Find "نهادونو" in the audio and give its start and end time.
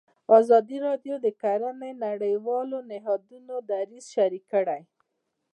2.91-3.55